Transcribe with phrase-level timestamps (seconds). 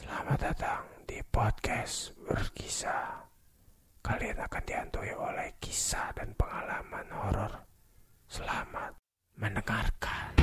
[0.00, 3.28] Selamat datang di podcast berkisah.
[4.00, 7.52] Kalian akan dihantui oleh kisah dan pengalaman horor.
[8.24, 8.96] Selamat
[9.36, 10.40] mendengarkan.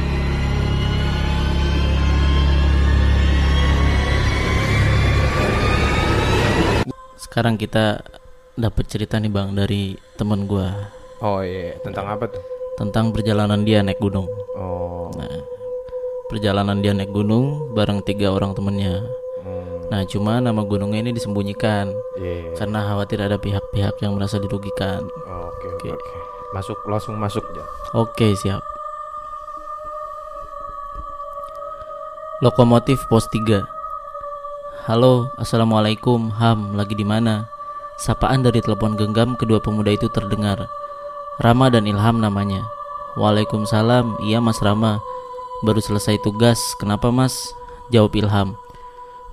[7.18, 8.02] Sekarang kita
[8.58, 10.74] dapat cerita nih bang dari temen gua
[11.22, 12.42] Oh iya, tentang apa tuh?
[12.78, 14.30] tentang perjalanan dia naik gunung.
[14.54, 15.42] Oh, Nah,
[16.30, 19.02] perjalanan dia naik gunung bareng tiga orang temennya.
[19.88, 22.52] Nah, cuma nama gunungnya ini disembunyikan iya.
[22.60, 25.08] karena khawatir ada pihak-pihak yang merasa dirugikan.
[25.24, 25.90] Oh, Oke, oke, Oke.
[25.96, 26.12] oke.
[26.52, 27.64] Masuk, langsung masuk ya.
[27.96, 28.64] Oke, siap.
[32.44, 33.66] Lokomotif Pos 3.
[34.88, 37.50] Halo, Assalamualaikum, Ham, lagi di mana?
[37.98, 40.70] Sapaan dari telepon genggam kedua pemuda itu terdengar.
[41.42, 42.62] Rama dan Ilham namanya.
[43.18, 45.02] Waalaikumsalam, iya Mas Rama.
[45.66, 47.52] Baru selesai tugas, kenapa Mas?
[47.90, 48.54] Jawab Ilham.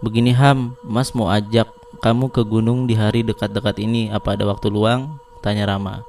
[0.04, 1.64] Begini Ham, Mas mau ajak
[2.04, 5.16] kamu ke gunung di hari dekat-dekat ini, apa ada waktu luang?
[5.40, 6.04] Tanya Rama.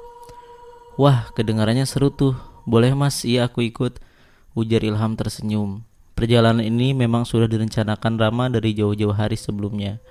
[0.99, 2.35] Wah, kedengarannya seru tuh.
[2.67, 4.03] Boleh mas, iya aku ikut.
[4.51, 5.87] Ujar Ilham tersenyum.
[6.11, 10.03] Perjalanan ini memang sudah direncanakan Rama dari jauh-jauh hari sebelumnya.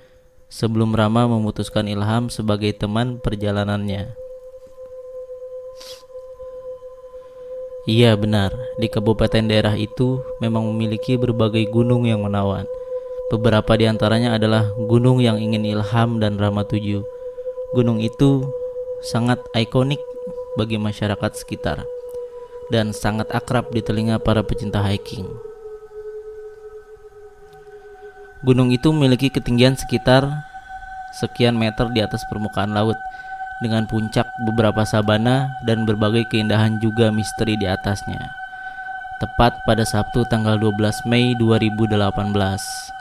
[0.48, 4.16] Sebelum Rama memutuskan Ilham sebagai teman perjalanannya.
[7.84, 12.64] Iya benar, di kabupaten daerah itu memang memiliki berbagai gunung yang menawan.
[13.32, 17.00] Beberapa di antaranya adalah gunung yang ingin Ilham dan Rama tuju.
[17.72, 18.44] Gunung itu
[19.00, 20.00] sangat ikonik
[20.60, 21.88] bagi masyarakat sekitar
[22.68, 25.24] dan sangat akrab di telinga para pecinta hiking.
[28.44, 30.28] Gunung itu memiliki ketinggian sekitar
[31.16, 32.98] sekian meter di atas permukaan laut
[33.64, 38.43] dengan puncak beberapa sabana dan berbagai keindahan juga misteri di atasnya.
[39.14, 41.86] Tepat pada Sabtu tanggal 12 Mei 2018,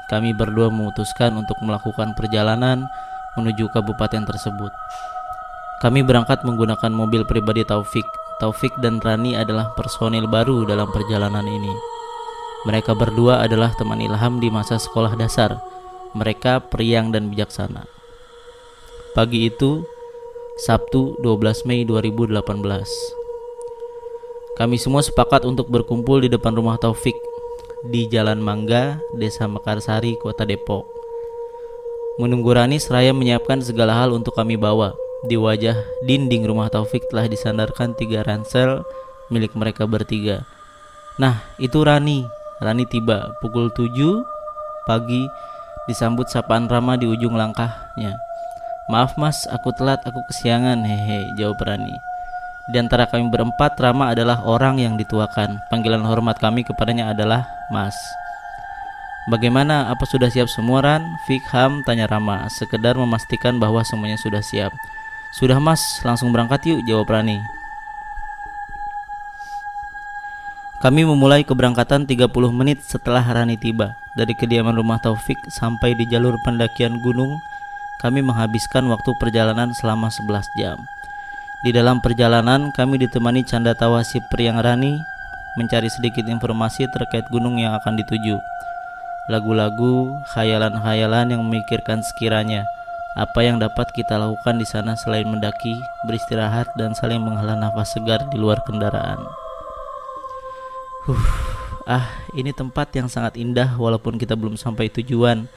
[0.05, 2.85] kami berdua memutuskan untuk melakukan perjalanan
[3.33, 4.69] menuju kabupaten tersebut.
[5.81, 8.05] Kami berangkat menggunakan mobil pribadi Taufik.
[8.37, 11.73] Taufik dan Rani adalah personil baru dalam perjalanan ini.
[12.69, 15.57] Mereka berdua adalah teman Ilham di masa sekolah dasar.
[16.13, 17.89] Mereka periang dan bijaksana.
[19.17, 19.81] Pagi itu,
[20.61, 23.22] Sabtu 12 Mei 2018.
[24.53, 27.17] Kami semua sepakat untuk berkumpul di depan rumah Taufik
[27.89, 30.85] di Jalan Mangga, Desa Mekarsari, Kota Depok.
[32.21, 34.93] Menunggu Rani seraya menyiapkan segala hal untuk kami bawa.
[35.25, 35.73] Di wajah
[36.05, 38.85] dinding rumah Taufik telah disandarkan tiga ransel
[39.33, 40.45] milik mereka bertiga.
[41.17, 42.29] Nah, itu Rani.
[42.61, 43.89] Rani tiba pukul 7
[44.85, 45.25] pagi
[45.89, 48.13] disambut sapaan Rama di ujung langkahnya.
[48.85, 52.12] Maaf mas, aku telat, aku kesiangan, hehe, jawab Rani.
[52.63, 55.59] Di antara kami berempat, Rama adalah orang yang dituakan.
[55.67, 57.95] Panggilan hormat kami kepadanya adalah mas.
[59.27, 59.91] Bagaimana?
[59.91, 61.03] Apa sudah siap semua Ran?
[61.27, 64.71] Fikham tanya Rama, sekedar memastikan bahwa semuanya sudah siap.
[65.35, 67.43] Sudah mas, langsung berangkat yuk, jawab Rani.
[70.79, 73.95] Kami memulai keberangkatan 30 menit setelah Rani tiba.
[74.15, 77.39] Dari kediaman rumah Taufik sampai di jalur pendakian gunung,
[78.03, 80.79] kami menghabiskan waktu perjalanan selama 11 jam.
[81.63, 84.99] Di dalam perjalanan, kami ditemani canda tawa si Priang Rani
[85.55, 88.35] mencari sedikit informasi terkait gunung yang akan dituju.
[89.31, 92.67] Lagu-lagu, khayalan-khayalan yang memikirkan sekiranya
[93.15, 98.27] apa yang dapat kita lakukan di sana selain mendaki, beristirahat dan saling menghela nafas segar
[98.27, 99.23] di luar kendaraan.
[101.07, 101.23] Huh,
[101.87, 105.47] ah, ini tempat yang sangat indah walaupun kita belum sampai tujuan.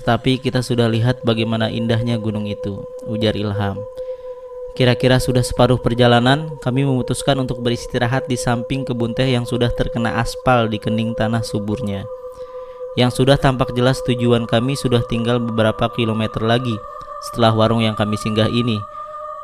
[0.00, 2.80] Tetapi kita sudah lihat bagaimana indahnya gunung itu,
[3.12, 3.76] ujar Ilham.
[4.78, 10.22] Kira-kira sudah separuh perjalanan, kami memutuskan untuk beristirahat di samping kebun teh yang sudah terkena
[10.22, 12.06] aspal di kening tanah suburnya.
[12.94, 16.74] Yang sudah tampak jelas tujuan kami sudah tinggal beberapa kilometer lagi
[17.30, 18.78] setelah warung yang kami singgah ini.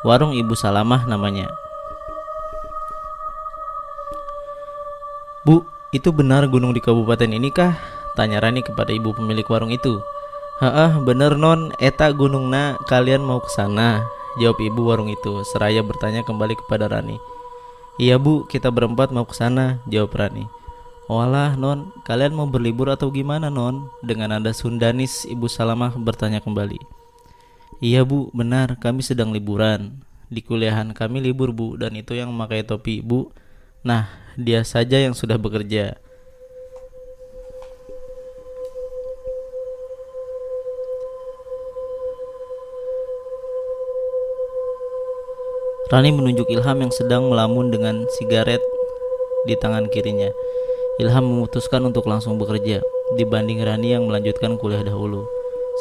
[0.06, 1.50] Warung Ibu Salamah namanya.
[5.46, 5.62] Bu,
[5.94, 7.78] itu benar gunung di kabupaten ini kah?
[8.18, 10.02] Tanya Rani kepada ibu pemilik warung itu.
[10.58, 14.02] Haah, bener non, eta gunungna kalian mau ke sana?
[14.36, 17.16] Jawab ibu warung itu, seraya bertanya kembali kepada Rani.
[17.96, 20.44] Iya bu, kita berempat mau ke sana, jawab Rani.
[21.08, 23.88] Walah non, kalian mau berlibur atau gimana non?
[24.04, 26.76] Dengan nada Sundanis, ibu Salamah bertanya kembali.
[27.80, 30.04] Iya bu, benar, kami sedang liburan.
[30.28, 33.32] Di kuliahan kami libur bu, dan itu yang memakai topi bu.
[33.86, 35.96] Nah, dia saja yang sudah bekerja.
[45.86, 48.58] Rani menunjuk Ilham yang sedang melamun dengan sigaret
[49.46, 50.34] di tangan kirinya.
[50.98, 52.82] Ilham memutuskan untuk langsung bekerja
[53.14, 55.22] dibanding Rani yang melanjutkan kuliah dahulu.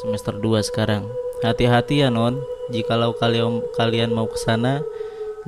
[0.05, 1.09] semester 2 sekarang.
[1.41, 2.37] Hati-hati ya non,
[2.69, 4.85] jikalau kalian kalian mau ke sana,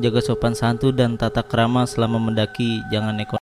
[0.02, 3.38] jaga sopan santun dan tata krama selama mendaki, jangan neko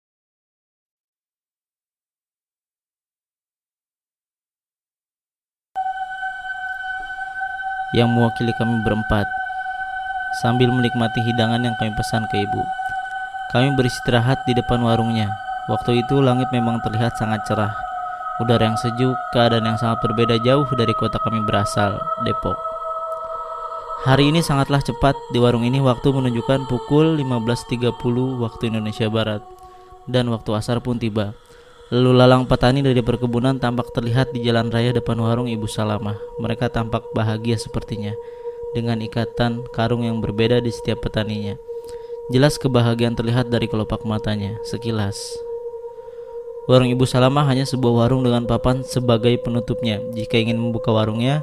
[7.92, 9.41] yang mewakili kami berempat
[10.40, 12.62] sambil menikmati hidangan yang kami pesan ke ibu.
[13.52, 15.28] Kami beristirahat di depan warungnya.
[15.68, 17.76] Waktu itu langit memang terlihat sangat cerah.
[18.40, 22.56] Udara yang sejuk, keadaan yang sangat berbeda jauh dari kota kami berasal, Depok.
[24.08, 27.92] Hari ini sangatlah cepat di warung ini waktu menunjukkan pukul 15.30
[28.40, 29.44] waktu Indonesia Barat
[30.10, 31.36] dan waktu asar pun tiba.
[31.92, 36.16] Lalu lalang petani dari perkebunan tampak terlihat di jalan raya depan warung Ibu Salamah.
[36.40, 38.16] Mereka tampak bahagia sepertinya
[38.72, 41.56] dengan ikatan karung yang berbeda di setiap petaninya.
[42.32, 45.16] Jelas kebahagiaan terlihat dari kelopak matanya sekilas.
[46.70, 49.98] Warung Ibu Salamah hanya sebuah warung dengan papan sebagai penutupnya.
[50.14, 51.42] Jika ingin membuka warungnya,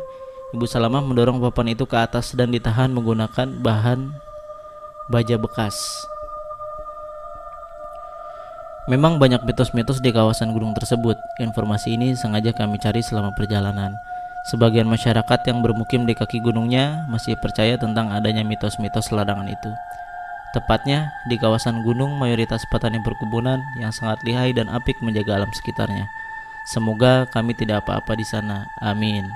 [0.55, 4.15] Ibu Salamah mendorong papan itu ke atas dan ditahan menggunakan bahan
[5.11, 5.75] baja bekas.
[8.89, 11.13] Memang banyak mitos-mitos di kawasan gunung tersebut.
[11.37, 13.93] Informasi ini sengaja kami cari selama perjalanan.
[14.47, 19.71] Sebagian masyarakat yang bermukim di kaki gunungnya masih percaya tentang adanya mitos-mitos larangan itu.
[20.55, 26.09] Tepatnya di kawasan gunung mayoritas petani perkebunan yang sangat lihai dan apik menjaga alam sekitarnya.
[26.65, 28.65] Semoga kami tidak apa-apa di sana.
[28.81, 29.29] Amin.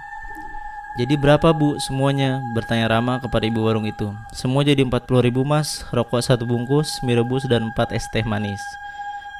[0.93, 2.37] Jadi berapa bu semuanya?
[2.53, 4.13] Bertanya Rama kepada ibu warung itu.
[4.29, 8.61] Semua jadi 40 ribu mas, rokok satu bungkus, mie rebus dan 4 es teh manis.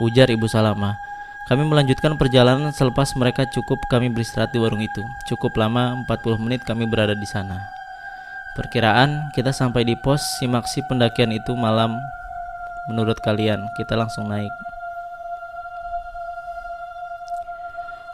[0.02, 0.98] Ujar ibu Salama.
[1.44, 5.04] Kami melanjutkan perjalanan selepas mereka cukup kami beristirahat di warung itu.
[5.28, 7.68] Cukup lama, 40 menit kami berada di sana.
[8.56, 12.00] Perkiraan kita sampai di pos simaksi pendakian itu malam.
[12.88, 14.52] Menurut kalian, kita langsung naik.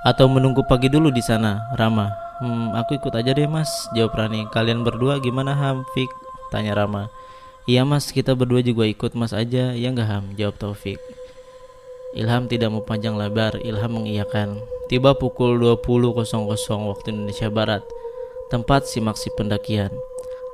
[0.01, 2.09] Atau menunggu pagi dulu di sana, Rama.
[2.41, 4.49] Hmm, aku ikut aja deh mas, jawab Rani.
[4.49, 6.09] Kalian berdua gimana Ham, Fik?
[6.49, 7.13] Tanya Rama.
[7.69, 10.25] Iya mas, kita berdua juga ikut mas aja, ya nggak Ham?
[10.33, 10.97] Jawab Taufik.
[12.17, 14.65] Ilham tidak mau panjang lebar, Ilham mengiyakan.
[14.89, 16.17] Tiba pukul 20.00
[16.89, 17.85] waktu Indonesia Barat,
[18.49, 19.93] tempat simaksi pendakian.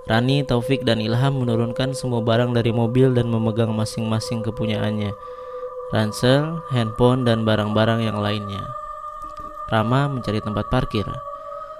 [0.04, 5.16] Rani, Taufik, dan Ilham menurunkan semua barang dari mobil dan memegang masing-masing kepunyaannya.
[5.96, 8.62] Ransel, handphone, dan barang-barang yang lainnya.
[9.72, 11.08] Rama mencari tempat parkir.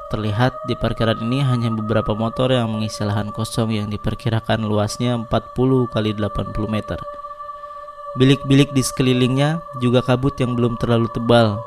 [0.08, 5.92] Terlihat di parkiran ini hanya beberapa motor yang mengisi lahan kosong yang diperkirakan luasnya 40
[5.92, 6.98] kali 80 meter.
[8.16, 11.60] Bilik-bilik di sekelilingnya juga kabut yang belum terlalu tebal.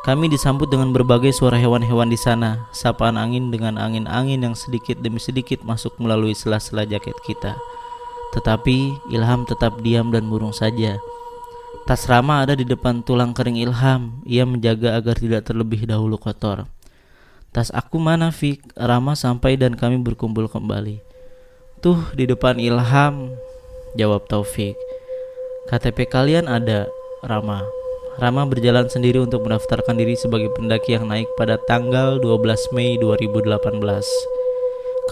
[0.00, 5.20] Kami disambut dengan berbagai suara hewan-hewan di sana, sapaan angin dengan angin-angin yang sedikit demi
[5.20, 7.60] sedikit masuk melalui sela-sela jaket kita.
[8.32, 10.96] Tetapi Ilham tetap diam dan murung saja.
[11.84, 14.24] Tas Rama ada di depan tulang kering Ilham.
[14.24, 16.64] Ia menjaga agar tidak terlebih dahulu kotor.
[17.52, 18.72] Tas aku mana, Fik?
[18.72, 21.04] Rama sampai dan kami berkumpul kembali.
[21.84, 23.36] Tuh di depan Ilham,
[24.00, 24.87] jawab Taufik.
[25.68, 26.88] KTP kalian ada,
[27.20, 27.60] Rama.
[28.16, 33.52] Rama berjalan sendiri untuk mendaftarkan diri sebagai pendaki yang naik pada tanggal 12 Mei 2018.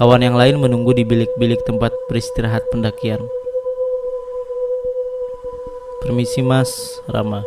[0.01, 3.21] Kawan yang lain menunggu di bilik-bilik tempat beristirahat pendakian.
[6.01, 6.73] Permisi mas,
[7.05, 7.45] Rama.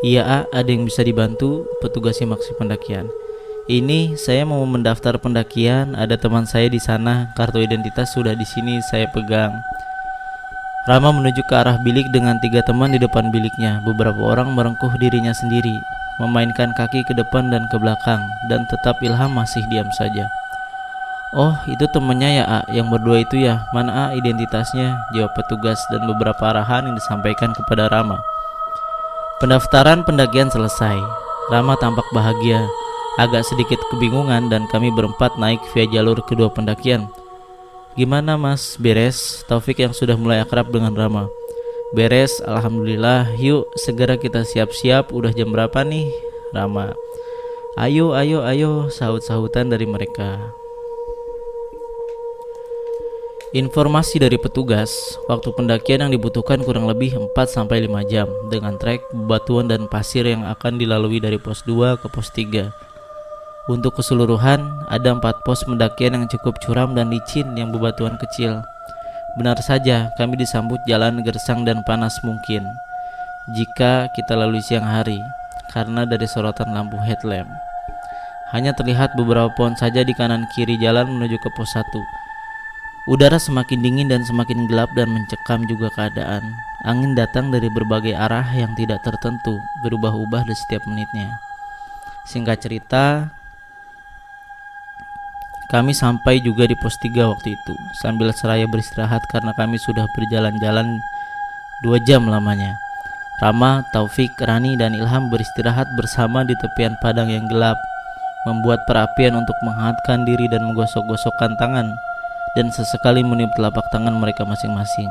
[0.00, 3.12] Iya A, ada yang bisa dibantu petugas simaksi pendakian.
[3.68, 8.80] Ini saya mau mendaftar pendakian, ada teman saya di sana, kartu identitas sudah di sini
[8.88, 9.52] saya pegang.
[10.82, 13.78] Rama menuju ke arah bilik dengan tiga teman di depan biliknya.
[13.86, 15.78] Beberapa orang merengkuh dirinya sendiri,
[16.18, 18.18] memainkan kaki ke depan dan ke belakang,
[18.50, 20.26] dan tetap Ilham masih diam saja.
[21.38, 22.60] Oh, itu temannya ya, A.
[22.66, 23.62] Yang berdua itu ya.
[23.70, 24.98] Mana A identitasnya?
[25.14, 28.18] Jawab petugas dan beberapa arahan yang disampaikan kepada Rama.
[29.38, 30.98] Pendaftaran pendakian selesai.
[31.54, 32.58] Rama tampak bahagia,
[33.22, 37.06] agak sedikit kebingungan dan kami berempat naik via jalur kedua pendakian.
[37.92, 39.44] Gimana mas, beres?
[39.44, 41.28] Taufik yang sudah mulai akrab dengan Rama.
[41.92, 43.36] Beres, Alhamdulillah.
[43.36, 45.12] Yuk segera kita siap-siap.
[45.12, 46.08] Udah jam berapa nih?
[46.56, 46.96] Rama?
[47.76, 48.88] Ayo, ayo, ayo.
[48.88, 50.56] Sahut-sahutan dari mereka.
[53.52, 57.68] Informasi dari petugas, waktu pendakian yang dibutuhkan kurang lebih 4-5
[58.08, 62.91] jam dengan trek, batuan dan pasir yang akan dilalui dari pos 2 ke pos 3
[63.70, 64.58] untuk keseluruhan,
[64.90, 68.58] ada empat pos pendakian yang cukup curam dan licin yang bebatuan kecil.
[69.38, 72.66] Benar saja, kami disambut jalan gersang dan panas mungkin
[73.50, 75.18] jika kita lalui siang hari
[75.74, 77.50] karena dari sorotan lampu headlamp.
[78.52, 81.82] Hanya terlihat beberapa pohon saja di kanan kiri jalan menuju ke pos 1.
[83.10, 86.44] Udara semakin dingin dan semakin gelap dan mencekam juga keadaan.
[86.86, 91.34] Angin datang dari berbagai arah yang tidak tertentu, berubah-ubah di setiap menitnya.
[92.28, 93.34] Singkat cerita,
[95.72, 97.72] Kami sampai juga di pos 3 waktu itu
[98.04, 101.00] Sambil seraya beristirahat karena kami sudah berjalan-jalan
[101.80, 102.76] dua jam lamanya
[103.40, 107.80] Rama, Taufik, Rani, dan Ilham beristirahat bersama di tepian padang yang gelap
[108.44, 111.88] Membuat perapian untuk menghangatkan diri dan menggosok-gosokkan tangan
[112.52, 115.08] Dan sesekali meniup telapak tangan mereka masing-masing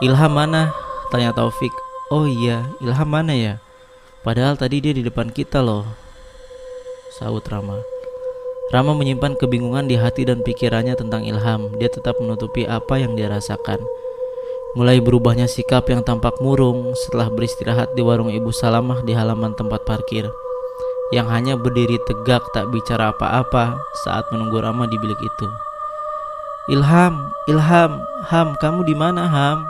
[0.00, 0.72] Ilham mana?
[1.12, 1.76] Tanya Taufik
[2.08, 3.60] Oh iya, Ilham mana ya?
[4.26, 5.86] Padahal tadi dia di depan kita loh.
[7.14, 7.78] Saut Rama.
[8.68, 11.72] Rama menyimpan kebingungan di hati dan pikirannya tentang Ilham.
[11.78, 13.78] Dia tetap menutupi apa yang dia rasakan.
[14.76, 19.86] Mulai berubahnya sikap yang tampak murung setelah beristirahat di warung Ibu Salamah di halaman tempat
[19.86, 20.28] parkir.
[21.14, 25.48] Yang hanya berdiri tegak tak bicara apa-apa saat menunggu Rama di bilik itu.
[26.68, 29.64] Ilham, Ilham, Ham, kamu di mana Ham?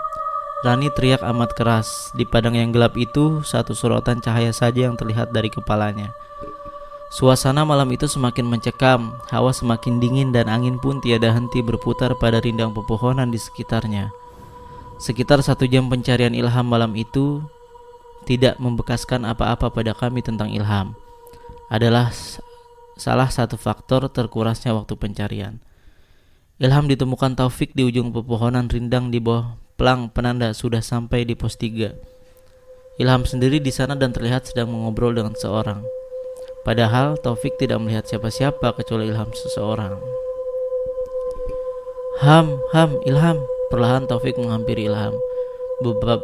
[0.59, 2.11] Rani teriak amat keras.
[2.19, 6.11] Di padang yang gelap itu, satu sorotan cahaya saja yang terlihat dari kepalanya.
[7.15, 12.43] Suasana malam itu semakin mencekam, hawa semakin dingin dan angin pun tiada henti berputar pada
[12.43, 14.11] rindang pepohonan di sekitarnya.
[14.99, 17.39] Sekitar satu jam pencarian Ilham malam itu
[18.27, 20.99] tidak membekaskan apa-apa pada kami tentang Ilham.
[21.71, 22.11] Adalah
[22.99, 25.63] salah satu faktor terkurasnya waktu pencarian.
[26.59, 31.55] Ilham ditemukan Taufik di ujung pepohonan rindang di bawah pelang penanda sudah sampai di pos
[31.55, 32.99] 3.
[32.99, 35.87] Ilham sendiri di sana dan terlihat sedang mengobrol dengan seorang.
[36.67, 39.95] Padahal Taufik tidak melihat siapa-siapa kecuali Ilham seseorang.
[42.27, 43.39] Ham, Ham, Ilham.
[43.71, 45.15] Perlahan Taufik menghampiri Ilham.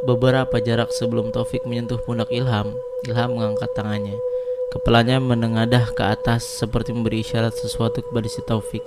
[0.03, 2.75] Beberapa jarak sebelum Taufik menyentuh pundak Ilham,
[3.07, 4.19] Ilham mengangkat tangannya.
[4.75, 8.83] Kepalanya menengadah ke atas seperti memberi isyarat sesuatu kepada si Taufik.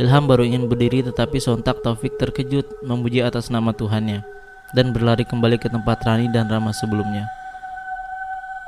[0.00, 4.24] Ilham baru ingin berdiri tetapi sontak Taufik terkejut memuji atas nama Tuhannya
[4.72, 7.28] dan berlari kembali ke tempat Rani dan Rama sebelumnya.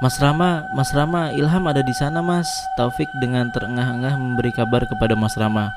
[0.04, 2.50] Mas Rama, Mas Rama, Ilham ada di sana Mas.
[2.76, 5.72] Taufik dengan terengah-engah memberi kabar kepada Mas Rama.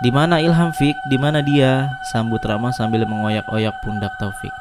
[0.00, 0.96] Di mana Ilham Fik?
[1.12, 1.92] Di mana dia?
[2.08, 4.54] Sambut Rama sambil mengoyak-oyak pundak Taufik.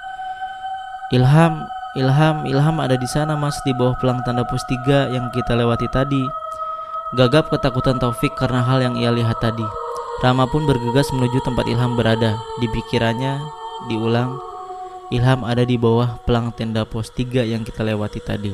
[1.16, 5.56] Ilham, Ilham, Ilham ada di sana Mas di bawah pelang tanda pos 3 yang kita
[5.56, 6.28] lewati tadi.
[7.16, 9.81] Gagap ketakutan Taufik karena hal yang ia lihat tadi.
[10.20, 12.36] Rama pun bergegas menuju tempat Ilham berada.
[12.60, 13.40] Di pikirannya
[13.88, 14.36] diulang,
[15.08, 18.52] Ilham ada di bawah pelang tenda pos 3 yang kita lewati tadi.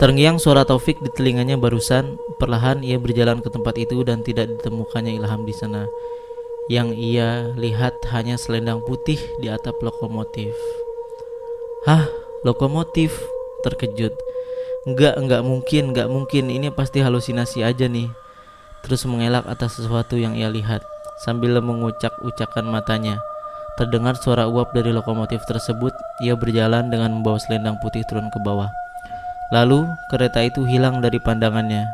[0.00, 5.20] Terngiang suara Taufik di telinganya barusan, perlahan ia berjalan ke tempat itu dan tidak ditemukannya
[5.20, 5.84] Ilham di sana.
[6.66, 10.56] Yang ia lihat hanya selendang putih di atap lokomotif.
[11.86, 12.08] Hah,
[12.42, 13.14] lokomotif?
[13.62, 14.16] Terkejut.
[14.90, 16.50] Enggak, enggak mungkin, enggak mungkin.
[16.50, 18.21] Ini pasti halusinasi aja nih
[18.82, 20.82] terus mengelak atas sesuatu yang ia lihat
[21.22, 23.18] sambil mengucak-ucakan matanya.
[23.78, 28.68] Terdengar suara uap dari lokomotif tersebut, ia berjalan dengan membawa selendang putih turun ke bawah.
[29.48, 31.88] Lalu, kereta itu hilang dari pandangannya.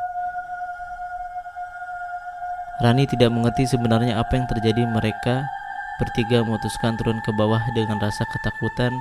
[2.78, 5.42] Rani tidak mengerti sebenarnya apa yang terjadi mereka
[5.98, 8.94] bertiga memutuskan turun ke bawah dengan rasa ketakutan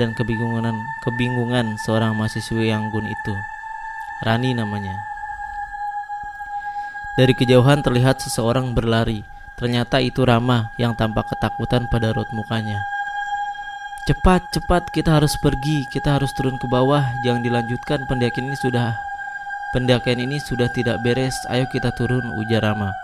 [0.00, 0.72] dan kebingungan
[1.04, 3.34] kebingungan seorang mahasiswi yang gun itu.
[4.24, 5.11] Rani namanya.
[7.12, 9.20] Dari kejauhan terlihat seseorang berlari.
[9.60, 12.80] Ternyata itu Rama yang tampak ketakutan pada raut mukanya.
[14.08, 15.84] Cepat, cepat, kita harus pergi.
[15.92, 17.04] Kita harus turun ke bawah.
[17.20, 18.96] Jangan dilanjutkan, pendakian ini sudah
[19.76, 21.36] pendakian ini sudah tidak beres.
[21.52, 22.96] Ayo kita turun, ujar Rama.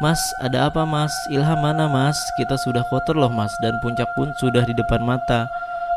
[0.00, 1.12] Mas, ada apa mas?
[1.28, 2.16] Ilham mana mas?
[2.36, 5.48] Kita sudah kotor loh mas Dan puncak pun sudah di depan mata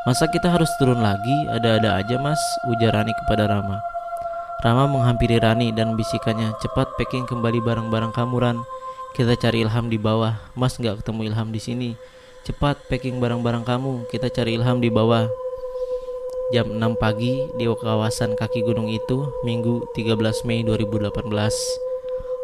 [0.07, 1.35] Masa kita harus turun lagi?
[1.51, 3.98] Ada-ada aja mas Ujar Rani kepada Rama
[4.59, 8.57] Rama menghampiri Rani dan bisikannya, cepat packing kembali barang-barang kamu Ran.
[9.15, 10.35] Kita cari Ilham di bawah.
[10.51, 11.89] Mas nggak ketemu Ilham di sini.
[12.43, 14.11] Cepat packing barang-barang kamu.
[14.11, 15.31] Kita cari Ilham di bawah.
[16.51, 21.07] Jam 6 pagi di kawasan kaki gunung itu, Minggu 13 Mei 2018.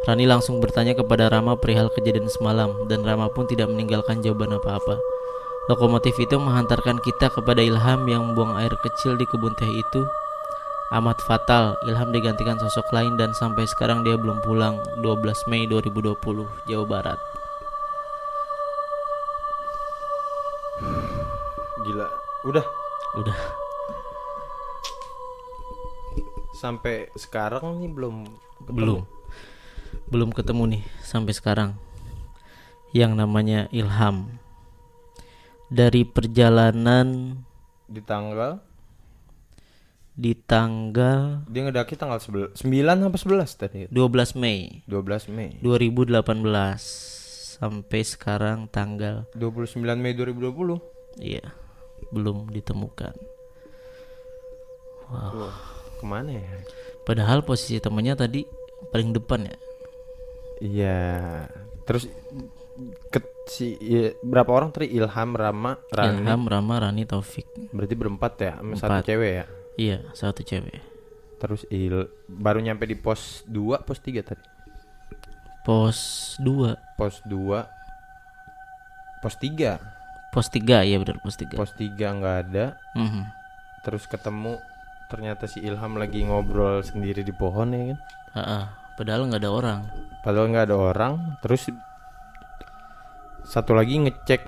[0.07, 5.03] Rani langsung bertanya kepada Rama perihal kejadian semalam dan Rama pun tidak meninggalkan jawaban apa-apa.
[5.67, 10.07] Lokomotif itu menghantarkan kita kepada Ilham yang membuang air kecil di kebun teh itu
[10.93, 11.79] amat fatal.
[11.89, 14.77] Ilham digantikan sosok lain dan sampai sekarang dia belum pulang.
[15.01, 17.19] 12 Mei 2020, Jawa Barat.
[21.85, 22.07] Gila.
[22.45, 22.65] Udah.
[23.17, 23.37] Udah.
[26.53, 28.15] Sampai sekarang nih belum
[28.61, 28.77] ketemu.
[28.77, 29.01] Belum.
[30.09, 31.71] Belum ketemu nih sampai sekarang.
[32.93, 34.37] Yang namanya Ilham.
[35.65, 37.41] Dari perjalanan
[37.85, 38.74] di tanggal
[40.15, 43.79] di tanggal dia ngedaki tanggal 9 apa 11 tadi?
[43.91, 44.81] 12 Mei.
[44.87, 45.59] 12 Mei.
[45.59, 46.23] 2018
[47.55, 50.79] sampai sekarang tanggal 29 Mei 2020
[51.19, 51.43] iya
[52.11, 53.15] belum ditemukan.
[55.05, 55.57] Wow Wah.
[55.95, 56.47] ke mana ya?
[57.03, 58.43] Padahal posisi temennya tadi
[58.89, 59.55] paling depan ya.
[60.59, 60.99] iya.
[61.83, 62.07] Terus
[63.07, 64.91] ke si i- berapa orang tadi?
[64.91, 66.23] Ilham Rama Rani.
[66.23, 67.45] Ilham, Rama, Rani, Taufik.
[67.71, 69.45] berarti berempat ya sama satu cewek ya
[69.75, 70.79] Iya, satu cewek.
[71.35, 71.91] terus Il
[72.27, 74.39] baru nyampe di pos 2 pos 3 tadi
[75.61, 75.97] Pos
[76.39, 77.59] 2, pos 2
[79.19, 79.75] pos 3
[80.31, 81.53] pos 3 iya benar pos 3.
[81.53, 83.23] pos 3 nggak ada Mhm.
[83.81, 84.55] terus ketemu
[85.05, 87.99] ternyata si Ilham lagi ngobrol sendiri di pohon ya kan
[88.33, 88.59] Ha-ha,
[88.95, 89.79] Padahal nggak ada orang.
[90.21, 91.67] padahal nggak ada orang terus
[93.43, 94.41] satu lagi ngecek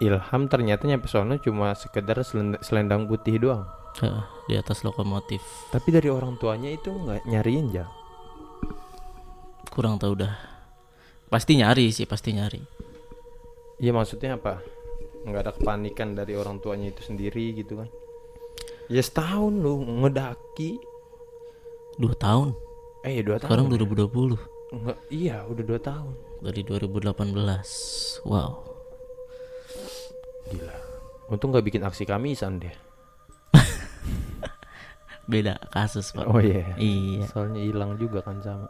[0.00, 4.08] Ilham ternyata nyampe sono cuma sekedar selend- selendang putih doang Ha,
[4.46, 5.42] di atas lokomotif.
[5.68, 7.86] tapi dari orang tuanya itu nggak nyariin ya
[9.66, 10.34] Kurang tahu dah.
[11.26, 12.58] Pasti nyari sih, pasti nyari.
[13.78, 14.60] iya maksudnya apa
[15.22, 17.88] nggak ada kepanikan dari orang tuanya itu sendiri gitu kan
[18.86, 20.76] ya setahun lu ngedaki
[21.96, 22.52] Dua tahun.
[23.02, 24.36] eh dua Sekarang tahun 2020
[24.70, 27.08] Nggak, iya udah dua tahun dari 2018.
[28.22, 28.52] Wow.
[30.46, 30.76] gila
[31.28, 32.74] untung nggak bikin aksi kamisan deh
[35.30, 36.26] Beda kasus, Pak.
[36.26, 37.30] oh iya Iya.
[37.30, 38.66] soalnya hilang juga kan sama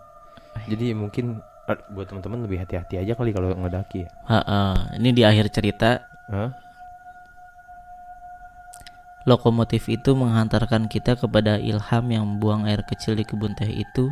[0.68, 4.92] jadi mungkin eh, buat teman-teman lebih hati-hati aja kali kalau ngedaki ya Ha-ha.
[4.94, 6.52] Ini di akhir cerita Hah?
[9.28, 14.08] Lokomotif itu menghantarkan kita kepada ilham yang membuang air kecil di kebun teh itu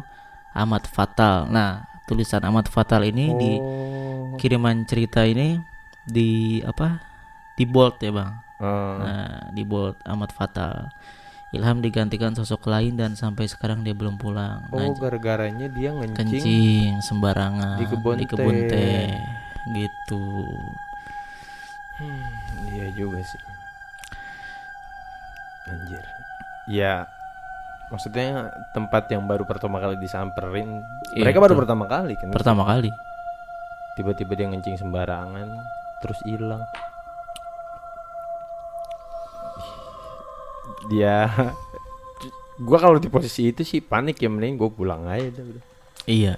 [0.53, 1.49] amat fatal.
[1.49, 4.37] Nah, tulisan amat fatal ini di Oh.
[4.37, 5.57] kiriman cerita ini
[6.05, 7.01] di apa?
[7.57, 8.37] Di bold ya, Bang.
[8.61, 10.93] Eh, Nah, di bold amat fatal.
[11.49, 14.69] Ilham digantikan sosok lain dan sampai sekarang dia belum pulang.
[14.69, 18.69] oh Nah, gara-garanya dia ngencing kencing sembarangan di kebun teh.
[18.69, 19.09] teh.
[19.73, 20.25] Gitu.
[21.99, 22.31] Hmm,
[22.71, 23.41] iya juga sih
[25.69, 26.05] anjir
[26.69, 27.05] ya
[27.89, 32.93] maksudnya tempat yang baru pertama kali disamperin Iya, mereka baru pertama kali kan Pertama kali.
[33.97, 35.49] tiba-tiba dia ngencing sembarangan
[35.99, 36.63] terus hilang
[40.89, 41.29] dia
[42.59, 45.63] gua kalau di posisi itu sih panik ya mending gue pulang aja udah.
[46.05, 46.35] Iya.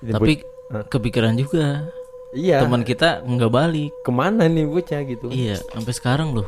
[0.00, 0.40] Tapi
[0.88, 1.86] kepikiran juga
[2.32, 3.90] iya teman kita nggak balik.
[4.00, 6.46] ke mana nih bocah gitu Iya, sampai sekarang loh.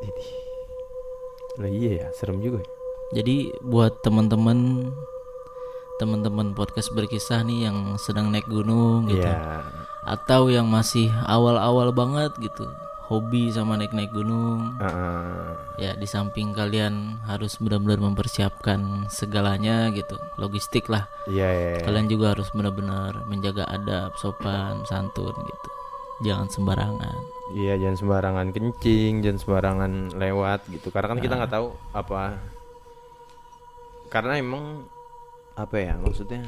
[0.00, 0.30] Idih.
[1.58, 2.68] lah iya ya serem juga ya.
[3.20, 4.88] Jadi buat teman-teman
[5.98, 9.60] teman-teman podcast berkisah nih yang sedang naik gunung gitu Iya.
[10.08, 12.64] atau yang masih awal-awal banget gitu
[13.10, 15.50] hobi sama naik-naik gunung Heeh.
[15.76, 18.78] ya di samping kalian harus benar-benar mempersiapkan
[19.10, 21.82] segalanya gitu logistik lah Iya, iya, iya.
[21.82, 25.68] kalian juga harus benar-benar menjaga adab sopan santun gitu
[26.22, 27.18] jangan sembarangan
[27.50, 30.94] Iya, jangan sembarangan kencing, jangan sembarangan lewat gitu.
[30.94, 31.38] Karena kan kita Nah.
[31.42, 32.38] nggak tahu apa.
[34.06, 34.86] Karena emang
[35.54, 36.46] apa ya maksudnya?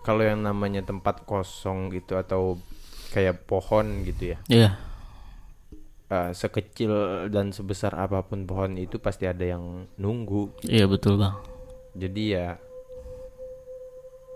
[0.00, 2.56] Kalau yang namanya tempat kosong gitu atau
[3.12, 4.70] kayak pohon gitu ya, iya
[6.06, 6.92] eh, sekecil
[7.28, 10.52] dan sebesar apa pun pohon itu pasti ada yang nunggu.
[10.64, 11.34] iya betul bang
[11.94, 12.58] Jadi ya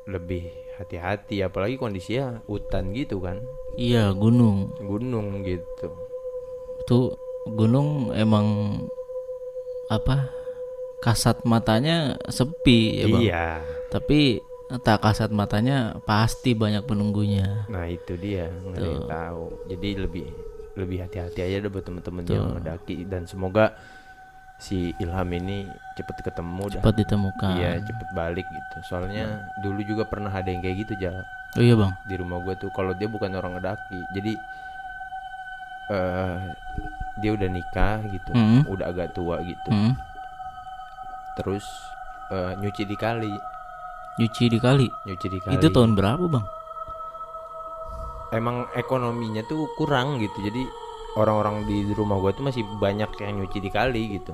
[0.09, 0.47] lebih
[0.79, 3.43] hati-hati, apalagi kondisinya hutan gitu kan,
[3.75, 5.91] iya gunung gunung gitu.
[6.87, 7.13] tuh
[7.47, 8.79] gunung emang
[9.89, 10.33] apa
[10.99, 13.47] kasat matanya sepi ya bang Iya.
[13.89, 14.41] tapi
[14.81, 19.45] tak kasat matanya pasti banyak penunggunya Nah itu dia nggak tahu.
[19.67, 20.27] Jadi lebih
[20.79, 23.75] lebih hati-hati aja deh buat temen-temen yang ngedaki dan semoga
[24.59, 26.83] si Ilham ini cepet ketemu dah.
[26.83, 28.77] cepat ditemukan Iya cepet balik gitu.
[28.87, 31.23] Soalnya dulu juga pernah ada yang kayak gitu Jal
[31.55, 32.71] oh iya bang di rumah gue tuh.
[32.71, 34.33] Kalau dia bukan orang ngedaki, jadi
[35.89, 36.37] eh
[37.19, 38.63] dia udah nikah gitu, Hmm.
[38.67, 39.71] udah agak tua gitu.
[39.71, 39.99] Hmm.
[41.35, 41.67] Terus
[42.31, 43.33] eh, nyuci di kali,
[44.21, 45.55] nyuci di kali nyuci di kali.
[45.57, 46.45] itu tahun berapa bang
[48.35, 50.39] emang ekonominya tuh kurang gitu.
[50.45, 50.63] Jadi
[51.17, 54.33] orang-orang di rumah gua tuh masih banyak yang nyuci di kali gitu.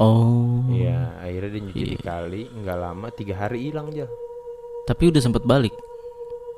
[0.00, 0.64] Oh.
[0.72, 4.08] Iya akhirnya dia nyuci di kali nggak lama tiga hari hilang aja
[4.82, 5.70] tapi udah sempet balik?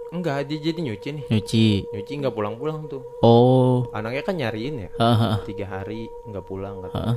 [0.08, 1.24] Enggak dia jadi nyuci nih.
[1.28, 1.66] Nyuci.
[1.92, 3.04] Nyuci nggak pulang-pulang tuh.
[3.20, 3.84] Oh.
[3.92, 4.90] Anaknya kan nyariin ya?
[4.96, 5.44] Hahaha.
[5.44, 7.14] tiga hari nggak pulang kata Hahaha.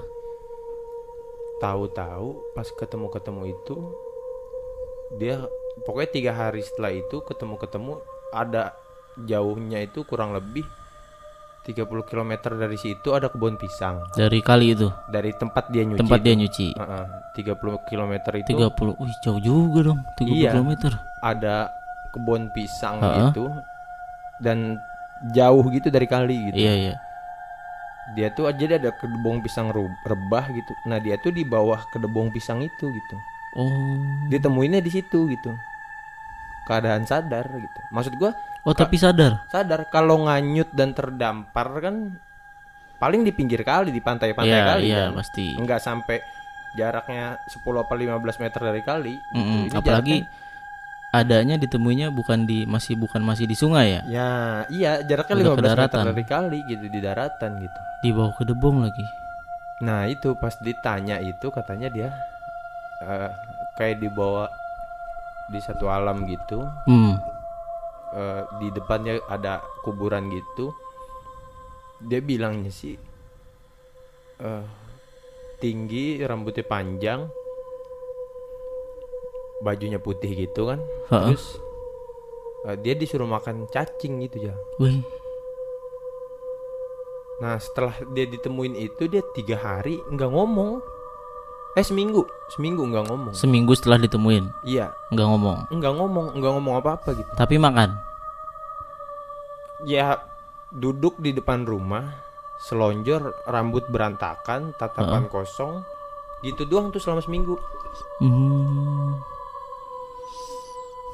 [1.58, 3.76] tahu-tahu pas ketemu-ketemu itu
[5.18, 5.48] dia
[5.88, 7.98] pokoknya tiga hari setelah itu ketemu-ketemu
[8.36, 8.76] ada
[9.26, 10.68] jauhnya itu kurang lebih
[11.66, 14.00] 30 km dari situ ada kebun pisang.
[14.16, 14.88] Dari kali itu?
[15.12, 16.26] Dari tempat dia nyuci tempat itu.
[16.26, 16.68] dia nyuci?
[16.80, 18.50] Heeh, 30 km itu.
[18.56, 20.52] 30 wih jauh juga dong 30 Iya.
[20.56, 20.72] km
[21.20, 21.56] ada
[22.16, 23.20] kebun pisang Heeh.
[23.36, 23.52] gitu
[24.40, 24.80] dan
[25.36, 26.56] jauh gitu dari kali gitu.
[26.56, 26.96] Iya iya.
[28.16, 29.68] Dia tuh aja dia ada kedebong pisang
[30.08, 30.72] rebah gitu.
[30.88, 33.18] Nah dia tuh di bawah kedebong pisang itu gitu.
[33.58, 33.98] Oh.
[34.30, 35.50] ditemuinnya di situ gitu
[36.68, 39.48] keadaan sadar gitu maksud gua Oh, tapi sadar.
[39.48, 42.20] sadar kalau nganyut dan terdampar kan
[42.98, 45.56] paling di pinggir kali di pantai-pantai Iya, kali iya, kan pasti.
[45.56, 46.18] nggak sampai
[46.74, 49.34] jaraknya 10 apa 15 meter dari kali gitu.
[49.34, 50.46] Mm-mm, Ini Apalagi jaraknya-
[51.10, 54.30] adanya ditemuinya bukan di masih bukan masih di sungai ya, ya
[54.68, 56.04] iya jaraknya Udah ke 15 meter daratan.
[56.12, 59.06] dari kali gitu di daratan gitu di bawah kedebong lagi.
[59.80, 62.10] nah itu pas ditanya itu katanya dia
[63.00, 63.32] eh,
[63.74, 64.52] kayak dibawa
[65.48, 67.16] di satu alam gitu Hmm.
[68.12, 70.72] eh, di depannya ada kuburan gitu
[72.00, 72.96] dia bilangnya sih
[74.40, 74.66] eh,
[75.58, 77.26] tinggi rambutnya panjang
[79.60, 80.80] bajunya putih gitu kan
[81.10, 81.28] Ha-ha.
[81.28, 81.58] terus
[82.66, 85.02] eh, dia disuruh makan cacing gitu ya Wih.
[87.38, 90.82] nah setelah dia ditemuin itu dia tiga hari nggak ngomong
[91.78, 92.26] eh seminggu.
[92.50, 93.34] Seminggu nggak ngomong.
[93.38, 94.50] Seminggu setelah ditemuin?
[94.66, 94.90] Iya.
[95.14, 97.30] Nggak ngomong, nggak ngomong nggak ngomong apa apa gitu.
[97.38, 98.10] Tapi makan.
[99.86, 100.18] ya
[100.74, 102.10] duduk di depan rumah
[102.58, 105.86] selonjor rambut berantakan tatapan kosong
[106.42, 107.62] gitu doang tuh selama seminggu.
[108.18, 109.22] Hmm.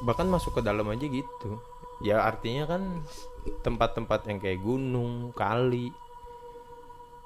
[0.04, 1.60] bahkan masuk ke dalam aja gitu.
[2.00, 3.04] Ya artinya kan
[3.64, 5.92] tempat-tempat yang kayak gunung kali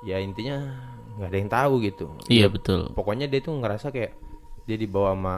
[0.01, 0.63] ya intinya
[1.19, 2.07] nggak ada yang tahu gitu.
[2.27, 2.81] Iya Ya, betul.
[2.93, 4.15] pokoknya dia tuh ngerasa kayak
[4.65, 5.35] dia dibawa sama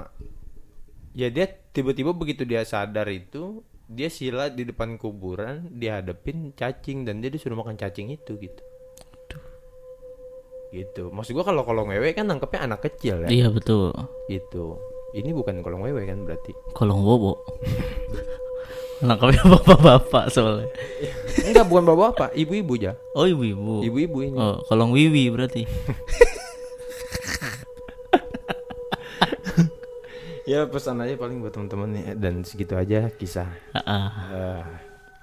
[1.11, 7.19] ya dia tiba-tiba begitu dia sadar itu dia sila di depan kuburan dihadapin cacing dan
[7.19, 8.63] dia disuruh makan cacing itu gitu.
[10.71, 11.11] Gitu.
[11.11, 13.29] Maksud gua kalau kolong wewe kan nangkepnya anak kecil ya.
[13.29, 13.91] Iya betul.
[14.31, 14.79] gitu.
[15.11, 16.55] Ini bukan kolong wewe kan berarti.
[16.71, 17.35] Kolong bobo.
[19.01, 20.69] Nangkapnya bapak-bapak soalnya.
[21.41, 23.81] enggak bukan bawa apa ibu-ibu aja Oh ibu-ibu.
[23.81, 25.65] ibu-ibu ini Oh, kolong wiwi berarti.
[30.45, 34.09] ya pesan aja paling buat teman-teman nih dan segitu aja kisah Ah, ah.
[34.29, 34.63] Eh,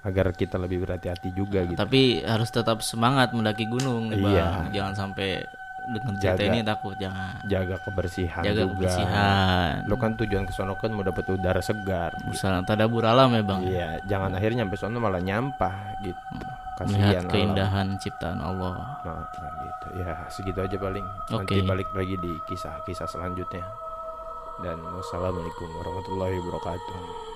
[0.02, 4.24] agar kita lebih berhati-hati juga gitu Tapi harus tetap semangat mendaki gunung, Bang.
[4.24, 4.46] Iya.
[4.72, 5.42] Jangan sampai
[5.90, 6.50] dengan cerita Jaga.
[6.50, 7.32] ini takut, jangan.
[7.42, 9.72] jaga kebersihan Jaga juga kebersihan.
[9.84, 13.60] lo kan tujuan ke sono kan mau dapat udara segar Usaha tadabur alam ya, Bang.
[13.62, 16.20] iya jangan akhirnya sampai sono malah nyampah gitu
[16.78, 17.32] Melihat kasihan alam.
[17.32, 18.74] keindahan ciptaan Allah.
[19.02, 21.66] nah, nah gitu ya segitu aja paling nanti Oke.
[21.66, 23.66] balik lagi di kisah-kisah selanjutnya
[24.58, 27.27] dan wassalamualaikum warahmatullahi wabarakatuh